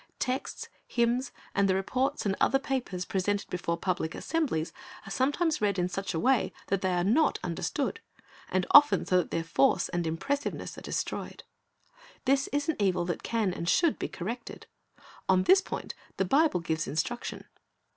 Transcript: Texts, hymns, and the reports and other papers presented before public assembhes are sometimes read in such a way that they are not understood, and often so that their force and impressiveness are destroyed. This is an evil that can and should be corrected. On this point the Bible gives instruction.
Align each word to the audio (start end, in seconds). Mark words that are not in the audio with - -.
Texts, 0.17 0.67
hymns, 0.87 1.31
and 1.53 1.69
the 1.69 1.75
reports 1.75 2.25
and 2.25 2.35
other 2.41 2.57
papers 2.57 3.05
presented 3.05 3.47
before 3.51 3.77
public 3.77 4.13
assembhes 4.15 4.71
are 5.05 5.11
sometimes 5.11 5.61
read 5.61 5.77
in 5.77 5.87
such 5.87 6.15
a 6.15 6.19
way 6.19 6.51
that 6.69 6.81
they 6.81 6.91
are 6.93 7.03
not 7.03 7.37
understood, 7.43 7.99
and 8.49 8.65
often 8.71 9.05
so 9.05 9.17
that 9.17 9.29
their 9.29 9.43
force 9.43 9.89
and 9.89 10.07
impressiveness 10.07 10.75
are 10.75 10.81
destroyed. 10.81 11.43
This 12.25 12.47
is 12.51 12.67
an 12.67 12.77
evil 12.79 13.05
that 13.05 13.21
can 13.21 13.53
and 13.53 13.69
should 13.69 13.99
be 13.99 14.07
corrected. 14.07 14.65
On 15.29 15.43
this 15.43 15.61
point 15.61 15.93
the 16.17 16.25
Bible 16.25 16.61
gives 16.61 16.87
instruction. 16.87 17.43